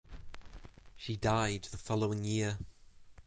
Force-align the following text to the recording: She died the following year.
She 0.97 1.15
died 1.15 1.65
the 1.65 1.77
following 1.77 2.23
year. 2.23 2.57